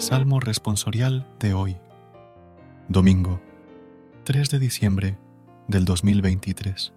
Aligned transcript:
Salmo 0.00 0.40
responsorial 0.40 1.26
de 1.38 1.52
hoy, 1.52 1.76
domingo 2.88 3.38
3 4.24 4.48
de 4.48 4.58
diciembre 4.58 5.18
del 5.68 5.84
2023. 5.84 6.94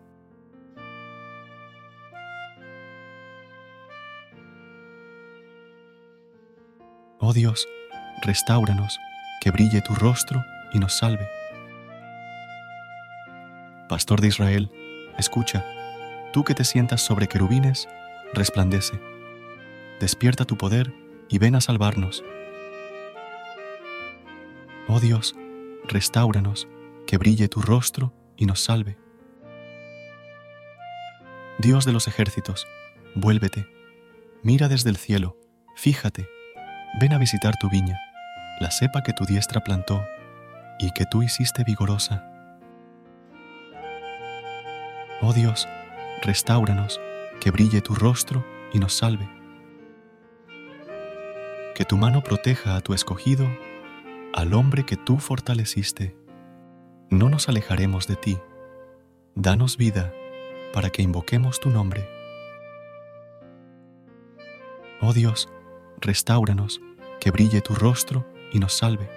Oh 7.20 7.34
Dios, 7.34 7.68
restauranos, 8.22 8.98
que 9.42 9.52
brille 9.52 9.82
tu 9.82 9.94
rostro 9.96 10.42
y 10.72 10.80
nos 10.80 10.94
salve. 10.94 11.28
Pastor 13.90 14.22
de 14.22 14.30
Israel, 14.30 14.72
escucha, 15.18 15.66
tú 16.32 16.46
que 16.46 16.56
te 16.56 16.64
sientas 16.64 17.02
sobre 17.02 17.28
querubines, 17.28 17.90
resplandece. 18.34 18.98
Despierta 20.00 20.46
tu 20.46 20.58
poder 20.58 20.94
y 21.28 21.38
ven 21.38 21.56
a 21.56 21.62
salvarnos. 21.62 22.24
Oh 24.90 25.00
Dios, 25.00 25.34
restauranos, 25.88 26.68
que 27.08 27.18
brille 27.18 27.48
tu 27.48 27.62
rostro 27.62 28.14
y 28.36 28.46
nos 28.46 28.60
salve. 28.60 28.98
Dios 31.58 31.86
de 31.86 31.94
los 31.94 32.08
ejércitos, 32.10 32.68
vuélvete, 33.16 33.66
mira 34.42 34.68
desde 34.68 34.90
el 34.90 34.98
cielo, 34.98 35.38
fíjate, 35.76 36.28
ven 37.00 37.14
a 37.14 37.18
visitar 37.18 37.56
tu 37.58 37.70
viña, 37.70 37.98
la 38.60 38.72
cepa 38.72 39.04
que 39.04 39.14
tu 39.14 39.26
diestra 39.26 39.62
plantó 39.62 40.04
y 40.80 40.92
que 40.92 41.06
tú 41.06 41.24
hiciste 41.24 41.64
vigorosa. 41.64 42.30
Oh 45.22 45.32
Dios, 45.32 45.70
restauranos, 46.22 47.00
que 47.40 47.52
brille 47.52 47.80
tu 47.80 47.96
rostro 47.96 48.46
y 48.74 48.80
nos 48.80 48.94
salve. 48.94 49.30
Que 51.74 51.86
tu 51.86 51.96
mano 51.96 52.22
proteja 52.22 52.76
a 52.76 52.82
tu 52.82 52.94
escogido 52.94 53.48
al 54.34 54.56
hombre 54.56 54.84
que 54.84 54.98
tú 54.98 55.20
fortaleciste. 55.20 56.18
No 57.10 57.30
nos 57.30 57.48
alejaremos 57.50 58.08
de 58.08 58.16
ti. 58.16 58.38
Danos 59.36 59.78
vida 59.78 60.12
para 60.74 60.90
que 60.90 61.04
invoquemos 61.04 61.60
tu 61.60 61.70
nombre. 61.70 62.10
Oh 65.02 65.14
Dios, 65.14 65.50
restauranos, 66.02 66.82
que 67.20 67.30
brille 67.30 67.62
tu 67.62 67.76
rostro 67.76 68.26
y 68.52 68.60
nos 68.60 68.74
salve. 68.74 69.08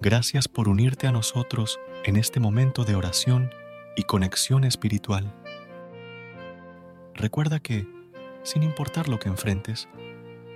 Gracias 0.00 0.48
por 0.48 0.68
unirte 0.68 1.06
a 1.06 1.12
nosotros 1.12 1.78
en 2.04 2.16
este 2.16 2.40
momento 2.40 2.84
de 2.84 2.96
oración 2.96 3.50
y 3.96 4.04
conexión 4.04 4.64
espiritual. 4.64 5.32
Recuerda 7.14 7.60
que, 7.60 7.86
sin 8.42 8.62
importar 8.62 9.08
lo 9.08 9.18
que 9.18 9.28
enfrentes, 9.28 9.88